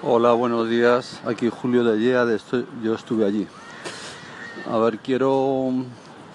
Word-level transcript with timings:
Hola, 0.00 0.32
buenos 0.32 0.68
días. 0.70 1.20
Aquí 1.26 1.48
Julio 1.50 1.82
de 1.82 2.36
esto- 2.36 2.62
yo 2.84 2.94
estuve 2.94 3.26
allí. 3.26 3.48
A 4.70 4.78
ver, 4.78 4.98
quiero, 4.98 5.72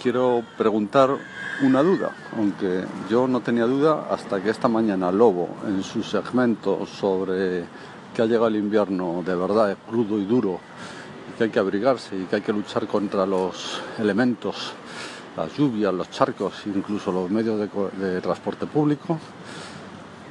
quiero 0.01 0.43
preguntar 0.57 1.15
una 1.61 1.81
duda, 1.81 2.11
aunque 2.37 2.83
yo 3.09 3.25
no 3.25 3.39
tenía 3.39 3.63
duda 3.65 4.07
hasta 4.11 4.43
que 4.43 4.49
esta 4.49 4.67
mañana 4.67 5.13
Lobo, 5.13 5.47
en 5.65 5.81
su 5.81 6.03
segmento 6.03 6.85
sobre 6.85 7.63
que 8.13 8.21
ha 8.21 8.25
llegado 8.25 8.47
el 8.47 8.57
invierno 8.57 9.23
de 9.25 9.33
verdad 9.33 9.77
crudo 9.89 10.19
y 10.19 10.25
duro, 10.25 10.59
que 11.37 11.45
hay 11.45 11.49
que 11.49 11.59
abrigarse 11.59 12.17
y 12.17 12.25
que 12.25 12.35
hay 12.35 12.41
que 12.41 12.51
luchar 12.51 12.85
contra 12.85 13.25
los 13.25 13.79
elementos, 13.97 14.73
las 15.37 15.55
lluvias, 15.55 15.93
los 15.93 16.11
charcos, 16.11 16.53
incluso 16.65 17.13
los 17.13 17.31
medios 17.31 17.69
de 17.97 18.19
transporte 18.19 18.65
público, 18.65 19.17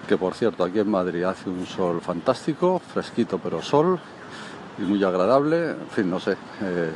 que 0.06 0.16
por 0.16 0.34
cierto 0.34 0.64
aquí 0.64 0.78
en 0.78 0.90
Madrid 0.90 1.24
hace 1.24 1.48
un 1.48 1.66
sol 1.66 2.00
fantástico, 2.00 2.80
fresquito 2.92 3.38
pero 3.38 3.62
sol 3.62 3.98
y 4.78 4.82
muy 4.82 5.02
agradable, 5.04 5.70
en 5.70 5.88
fin, 5.90 6.10
no 6.10 6.18
sé, 6.18 6.36
eh, 6.62 6.92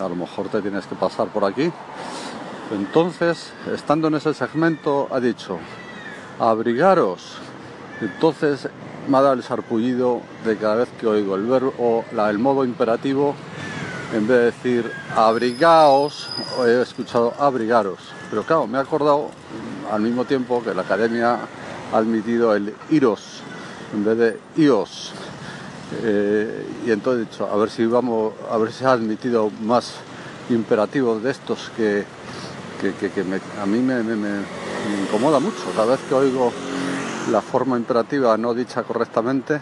a 0.00 0.08
lo 0.08 0.16
mejor 0.16 0.48
te 0.48 0.62
tienes 0.62 0.86
que 0.86 0.94
pasar 0.94 1.28
por 1.28 1.44
aquí. 1.44 1.70
Entonces, 2.72 3.52
estando 3.72 4.08
en 4.08 4.14
ese 4.14 4.32
segmento, 4.32 5.08
ha 5.10 5.20
dicho, 5.20 5.58
abrigaros. 6.38 7.36
Entonces 8.00 8.68
me 9.08 9.18
ha 9.18 9.20
dado 9.20 9.34
el 9.34 9.42
sarpullido 9.42 10.20
de 10.44 10.56
cada 10.56 10.76
vez 10.76 10.88
que 10.98 11.06
oigo 11.06 11.36
el 11.36 11.44
verbo 11.44 11.74
o 11.78 12.04
el 12.28 12.38
modo 12.38 12.64
imperativo, 12.64 13.34
en 14.12 14.26
vez 14.26 14.38
de 14.38 14.44
decir 14.44 14.92
abrigaos, 15.14 16.30
he 16.66 16.80
escuchado 16.80 17.34
abrigaros. 17.38 17.98
Pero 18.30 18.42
claro, 18.44 18.66
me 18.66 18.78
he 18.78 18.80
acordado 18.80 19.28
al 19.92 20.00
mismo 20.00 20.24
tiempo 20.24 20.62
que 20.62 20.74
la 20.74 20.82
academia 20.82 21.38
admitido 21.92 22.54
el 22.54 22.74
iros 22.90 23.42
en 23.94 24.04
vez 24.04 24.18
de 24.18 24.40
ios. 24.56 25.12
Eh, 26.02 26.66
y 26.86 26.90
entonces 26.90 27.40
a 27.40 27.54
ver 27.56 27.70
si 27.70 27.86
vamos, 27.86 28.32
a 28.50 28.56
ver 28.58 28.72
si 28.72 28.84
ha 28.84 28.92
admitido 28.92 29.50
más 29.62 29.94
imperativos 30.50 31.22
de 31.22 31.30
estos 31.30 31.70
que, 31.76 32.04
que, 32.80 32.92
que- 33.10 33.24
me- 33.24 33.40
a 33.62 33.66
mí 33.66 33.78
me, 33.80 34.02
incomoda 35.04 35.40
mucho. 35.40 35.62
Cada 35.76 35.92
vez 35.92 36.00
que 36.08 36.14
oigo 36.14 36.52
la 37.30 37.40
forma 37.40 37.76
imperativa 37.76 38.36
no 38.36 38.52
dicha 38.54 38.82
correctamente, 38.82 39.54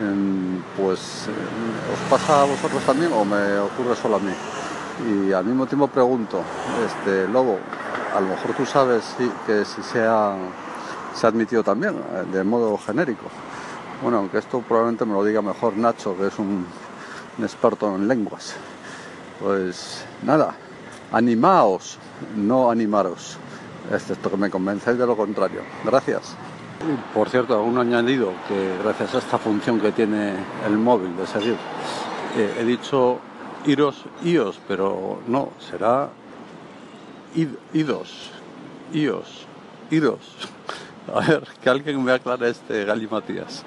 em, 0.00 0.60
pues 0.76 1.26
eh, 1.28 1.92
¿os 1.92 2.10
pasa 2.10 2.42
a 2.42 2.44
vosotros 2.44 2.82
también 2.84 3.12
o 3.12 3.24
me 3.24 3.58
ocurre 3.58 3.96
solo 3.96 4.16
a 4.16 4.20
mí? 4.20 4.32
Y 5.28 5.32
al 5.32 5.44
mismo 5.44 5.66
tiempo 5.66 5.88
pregunto, 5.88 6.42
este 6.86 7.26
Lobo, 7.28 7.58
a 8.16 8.20
lo 8.20 8.28
mejor 8.28 8.52
tú 8.54 8.66
sabes 8.66 9.04
si- 9.16 9.30
que 9.46 9.64
si 9.64 9.82
se 9.82 10.00
ha, 10.04 10.34
se 11.18 11.26
ha 11.26 11.30
admitido 11.30 11.64
también, 11.64 11.96
eh, 11.96 12.24
de 12.32 12.44
modo 12.44 12.78
genérico. 12.78 13.26
Bueno, 14.02 14.18
aunque 14.18 14.38
esto 14.38 14.60
probablemente 14.60 15.04
me 15.04 15.14
lo 15.14 15.24
diga 15.24 15.42
mejor 15.42 15.76
Nacho, 15.76 16.16
que 16.16 16.28
es 16.28 16.38
un, 16.38 16.64
experto 17.42 17.94
en 17.94 18.06
lenguas. 18.06 18.54
Pues 19.40 20.04
nada, 20.22 20.54
animaos, 21.12 21.98
no 22.36 22.70
animaros, 22.70 23.36
excepto 23.92 24.30
que 24.30 24.36
me 24.36 24.50
convencéis 24.50 24.96
de 24.98 25.06
lo 25.06 25.16
contrario. 25.16 25.60
Gracias. 25.84 26.34
Por 27.12 27.28
cierto, 27.28 27.60
un 27.62 27.76
añadido 27.78 28.32
que 28.46 28.78
gracias 28.84 29.14
a 29.16 29.18
esta 29.18 29.38
función 29.38 29.80
que 29.80 29.90
tiene 29.90 30.34
el 30.64 30.78
móvil 30.78 31.16
de 31.16 31.26
seguir, 31.26 31.56
eh, 32.36 32.54
he 32.60 32.64
dicho 32.64 33.18
iros, 33.66 34.04
ios, 34.22 34.60
pero 34.68 35.18
no, 35.26 35.50
será 35.58 36.08
id- 37.34 37.58
idos, 37.72 38.30
ios, 38.92 39.46
idos. 39.90 40.20
A 41.12 41.20
ver, 41.20 41.42
que 41.62 41.70
alguien 41.70 42.02
me 42.02 42.12
aclare 42.12 42.50
este 42.50 42.84
galimatías. 42.84 43.64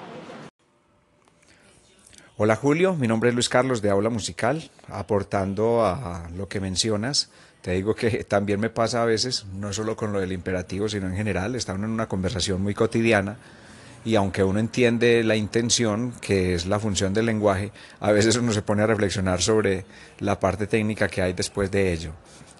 Hola 2.36 2.56
Julio, 2.56 2.94
mi 2.94 3.08
nombre 3.08 3.28
es 3.28 3.34
Luis 3.34 3.48
Carlos 3.48 3.82
de 3.82 3.90
Aula 3.90 4.10
Musical, 4.10 4.70
aportando 4.88 5.84
a 5.84 6.28
lo 6.34 6.48
que 6.48 6.60
mencionas. 6.60 7.30
Te 7.60 7.72
digo 7.72 7.94
que 7.94 8.24
también 8.24 8.58
me 8.58 8.70
pasa 8.70 9.02
a 9.02 9.06
veces, 9.06 9.44
no 9.54 9.72
solo 9.72 9.96
con 9.96 10.12
lo 10.12 10.20
del 10.20 10.32
imperativo, 10.32 10.88
sino 10.88 11.06
en 11.06 11.14
general, 11.14 11.54
está 11.54 11.74
uno 11.74 11.86
en 11.86 11.92
una 11.92 12.08
conversación 12.08 12.62
muy 12.62 12.74
cotidiana 12.74 13.36
y 14.04 14.14
aunque 14.16 14.42
uno 14.42 14.58
entiende 14.58 15.22
la 15.22 15.36
intención, 15.36 16.12
que 16.20 16.54
es 16.54 16.66
la 16.66 16.80
función 16.80 17.14
del 17.14 17.26
lenguaje, 17.26 17.72
a 18.00 18.12
veces 18.12 18.36
uno 18.36 18.52
se 18.52 18.62
pone 18.62 18.82
a 18.82 18.86
reflexionar 18.86 19.40
sobre 19.40 19.84
la 20.18 20.40
parte 20.40 20.66
técnica 20.66 21.08
que 21.08 21.22
hay 21.22 21.32
después 21.32 21.70
de 21.70 21.92
ello. 21.92 22.12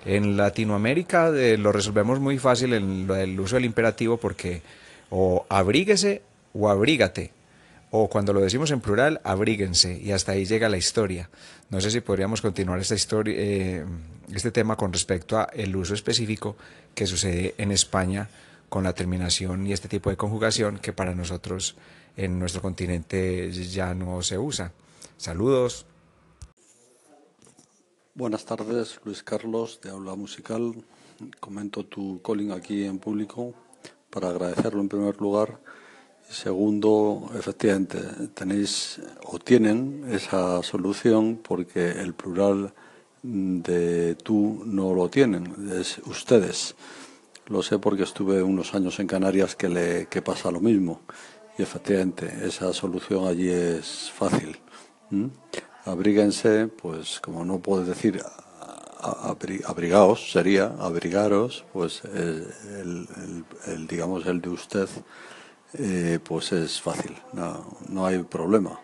En 0.04 0.36
Latinoamérica 0.36 1.28
eh, 1.28 1.56
lo 1.56 1.72
resolvemos 1.72 2.20
muy 2.20 2.38
fácil 2.38 2.74
en 2.74 3.06
del 3.06 3.38
uso 3.38 3.56
del 3.56 3.64
imperativo 3.64 4.16
porque 4.16 4.62
o 5.10 5.46
abríguese 5.48 6.22
o 6.54 6.68
abrígate 6.68 7.32
o 7.94 8.08
cuando 8.08 8.32
lo 8.32 8.40
decimos 8.40 8.70
en 8.70 8.80
plural, 8.80 9.20
abríguense, 9.22 10.00
y 10.02 10.12
hasta 10.12 10.32
ahí 10.32 10.46
llega 10.46 10.70
la 10.70 10.78
historia. 10.78 11.28
No 11.68 11.78
sé 11.78 11.90
si 11.90 12.00
podríamos 12.00 12.40
continuar 12.40 12.80
esta 12.80 12.94
historia, 12.94 13.34
eh, 13.36 13.84
este 14.34 14.50
tema 14.50 14.76
con 14.76 14.94
respecto 14.94 15.38
a 15.38 15.50
el 15.52 15.76
uso 15.76 15.92
específico 15.92 16.56
que 16.94 17.06
sucede 17.06 17.54
en 17.58 17.70
España 17.70 18.30
con 18.72 18.84
la 18.84 18.94
terminación 18.94 19.66
y 19.66 19.74
este 19.74 19.86
tipo 19.86 20.08
de 20.08 20.16
conjugación 20.16 20.78
que 20.78 20.94
para 20.94 21.14
nosotros 21.14 21.76
en 22.16 22.38
nuestro 22.38 22.62
continente 22.62 23.52
ya 23.52 23.92
no 23.92 24.22
se 24.22 24.38
usa. 24.38 24.72
Saludos. 25.18 25.84
Buenas 28.14 28.46
tardes, 28.46 28.98
Luis 29.04 29.22
Carlos 29.22 29.78
de 29.82 29.90
Aula 29.90 30.14
Musical. 30.14 30.72
Comento 31.38 31.84
tu 31.84 32.22
calling 32.22 32.50
aquí 32.50 32.86
en 32.86 32.98
público 32.98 33.52
para 34.08 34.30
agradecerlo 34.30 34.80
en 34.80 34.88
primer 34.88 35.20
lugar. 35.20 35.60
Segundo, 36.30 37.30
efectivamente, 37.34 37.98
tenéis 38.32 39.02
o 39.26 39.38
tienen 39.38 40.06
esa 40.08 40.62
solución 40.62 41.40
porque 41.46 41.90
el 41.90 42.14
plural 42.14 42.72
de 43.22 44.14
tú 44.14 44.62
no 44.64 44.94
lo 44.94 45.10
tienen, 45.10 45.70
es 45.78 45.98
ustedes. 46.06 46.74
Lo 47.52 47.62
sé 47.62 47.78
porque 47.78 48.04
estuve 48.04 48.42
unos 48.42 48.74
años 48.74 48.98
en 48.98 49.06
Canarias 49.06 49.54
que, 49.56 49.68
le, 49.68 50.06
que 50.06 50.22
pasa 50.22 50.50
lo 50.50 50.58
mismo. 50.58 51.02
Y 51.58 51.62
efectivamente, 51.62 52.32
esa 52.46 52.72
solución 52.72 53.28
allí 53.28 53.50
es 53.50 54.10
fácil. 54.10 54.58
¿m? 55.10 55.28
Abríguense, 55.84 56.68
pues 56.68 57.20
como 57.20 57.44
no 57.44 57.58
puedes 57.58 57.86
decir 57.86 58.22
abrigaos, 59.66 60.32
sería 60.32 60.74
abrigaros, 60.80 61.66
pues 61.74 62.02
el, 62.04 63.06
digamos 63.86 64.24
el 64.24 64.40
de 64.40 64.48
usted, 64.48 64.88
eh, 65.74 66.20
pues 66.24 66.52
es 66.52 66.80
fácil, 66.80 67.14
no, 67.34 67.76
no 67.90 68.06
hay 68.06 68.22
problema. 68.22 68.80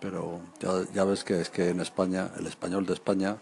Pero 0.00 0.40
ya, 0.58 0.82
ya 0.92 1.04
ves 1.04 1.22
que 1.22 1.40
es 1.40 1.48
que 1.48 1.68
en 1.68 1.78
España, 1.78 2.32
el 2.40 2.48
español 2.48 2.86
de 2.86 2.94
España, 2.94 3.36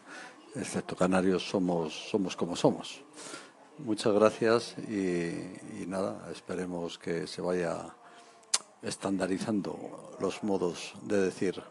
excepto 0.54 0.94
canarios, 0.94 1.48
somos, 1.48 2.10
somos 2.10 2.36
como 2.36 2.54
somos. 2.54 3.02
Muchas 3.78 4.12
gracias 4.12 4.76
y, 4.88 5.86
nada, 5.86 6.28
esperemos 6.30 6.98
que 6.98 7.26
se 7.26 7.40
vaya 7.40 7.94
estandarizando 8.82 10.14
los 10.20 10.44
modos 10.44 10.94
de 11.02 11.20
decir. 11.20 11.62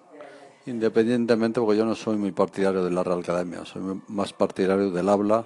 Independientemente, 0.66 1.60
porque 1.60 1.78
yo 1.78 1.86
no 1.86 1.96
soy 1.96 2.18
muy 2.18 2.32
partidario 2.32 2.84
de 2.84 2.92
la 2.92 3.04
Real 3.04 3.20
Academia, 3.20 3.66
soy 3.66 4.02
más 4.08 4.34
partidario 4.34 4.90
del 4.92 5.10
habla 5.10 5.46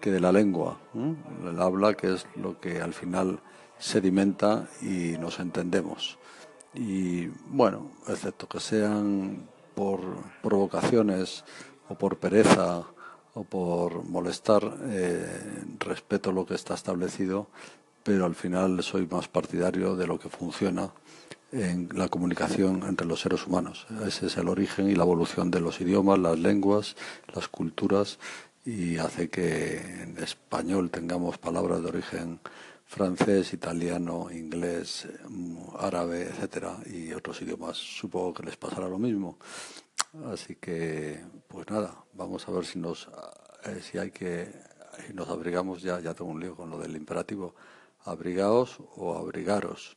que 0.00 0.10
de 0.10 0.20
la 0.20 0.32
lengua. 0.32 0.78
El 0.94 1.60
habla 1.60 1.94
que 1.94 2.14
es 2.14 2.26
lo 2.36 2.58
que 2.60 2.80
al 2.80 2.94
final 2.94 3.40
sedimenta 3.78 4.68
y 4.80 5.18
nos 5.18 5.40
entendemos. 5.40 6.18
Y 6.72 7.26
bueno, 7.48 7.90
excepto 8.08 8.48
que 8.48 8.60
sean 8.60 9.48
por 9.74 10.00
provocaciones 10.42 11.44
o 11.88 11.96
por 11.96 12.18
pereza 12.18 12.84
o 13.34 13.44
por 13.44 14.04
molestar, 14.04 14.62
eh, 14.88 15.59
respeto 15.80 16.32
lo 16.32 16.46
que 16.46 16.54
está 16.54 16.74
establecido, 16.74 17.48
pero 18.02 18.24
al 18.26 18.34
final 18.34 18.82
soy 18.82 19.06
más 19.06 19.28
partidario 19.28 19.96
de 19.96 20.06
lo 20.06 20.18
que 20.18 20.28
funciona 20.28 20.90
en 21.52 21.88
la 21.94 22.08
comunicación 22.08 22.84
entre 22.86 23.06
los 23.06 23.20
seres 23.20 23.46
humanos. 23.46 23.86
Ese 24.06 24.26
es 24.26 24.36
el 24.36 24.48
origen 24.48 24.88
y 24.88 24.94
la 24.94 25.02
evolución 25.02 25.50
de 25.50 25.60
los 25.60 25.80
idiomas, 25.80 26.18
las 26.18 26.38
lenguas, 26.38 26.96
las 27.34 27.48
culturas 27.48 28.18
y 28.64 28.98
hace 28.98 29.30
que 29.30 29.78
en 30.02 30.18
español 30.18 30.90
tengamos 30.90 31.38
palabras 31.38 31.82
de 31.82 31.88
origen 31.88 32.40
francés, 32.86 33.52
italiano, 33.52 34.28
inglés, 34.32 35.06
árabe, 35.78 36.22
etcétera, 36.22 36.76
y 36.86 37.12
otros 37.12 37.40
idiomas 37.40 37.76
supongo 37.76 38.34
que 38.34 38.42
les 38.42 38.56
pasará 38.56 38.88
lo 38.88 38.98
mismo. 38.98 39.38
Así 40.32 40.56
que, 40.56 41.20
pues 41.46 41.70
nada, 41.70 42.04
vamos 42.14 42.48
a 42.48 42.50
ver 42.52 42.66
si 42.66 42.80
nos, 42.80 43.08
eh, 43.64 43.80
si 43.80 43.96
hay 43.96 44.10
que, 44.10 44.52
nos 45.14 45.28
abrigamos 45.28 45.82
ya, 45.82 46.00
ya 46.00 46.14
tengo 46.14 46.30
un 46.30 46.40
lío 46.40 46.54
con 46.54 46.70
lo 46.70 46.78
del 46.78 46.96
imperativo, 46.96 47.54
abrigaos 48.04 48.78
o 48.96 49.16
abrigaros 49.16 49.96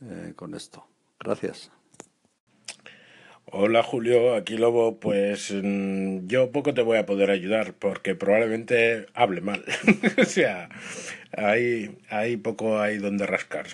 eh, 0.00 0.32
con 0.36 0.54
esto. 0.54 0.86
Gracias. 1.18 1.70
Hola 3.52 3.84
Julio, 3.84 4.34
aquí 4.34 4.56
Lobo, 4.56 4.98
pues 4.98 5.52
mm, 5.52 6.26
yo 6.26 6.50
poco 6.50 6.74
te 6.74 6.82
voy 6.82 6.98
a 6.98 7.06
poder 7.06 7.30
ayudar 7.30 7.74
porque 7.74 8.16
probablemente 8.16 9.06
hable 9.14 9.40
mal. 9.40 9.64
o 10.18 10.24
sea, 10.24 10.68
hay, 11.36 11.96
hay 12.10 12.36
poco 12.38 12.80
hay 12.80 12.98
donde 12.98 13.24
rascar. 13.24 13.66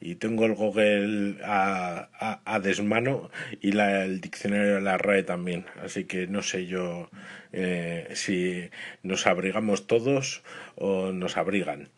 Y 0.00 0.16
tengo 0.16 0.44
el 0.44 0.54
Google 0.54 1.38
a, 1.42 2.42
a, 2.44 2.60
desmano 2.60 3.30
y 3.62 3.72
la, 3.72 4.04
el 4.04 4.20
diccionario 4.20 4.74
de 4.74 4.80
la 4.82 4.98
RAE 4.98 5.22
también. 5.22 5.64
Así 5.82 6.04
que 6.04 6.26
no 6.26 6.42
sé 6.42 6.66
yo 6.66 7.08
eh, 7.52 8.08
si 8.12 8.68
nos 9.02 9.26
abrigamos 9.26 9.86
todos 9.86 10.42
o 10.74 11.12
nos 11.12 11.38
abrigan. 11.38 11.88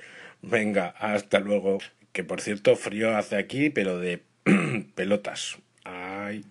Venga, 0.42 0.88
hasta 0.98 1.40
luego. 1.40 1.78
Que 2.12 2.22
por 2.24 2.40
cierto, 2.40 2.76
frío 2.76 3.16
hace 3.16 3.36
aquí, 3.36 3.70
pero 3.70 3.98
de 3.98 4.22
pelotas. 4.94 5.58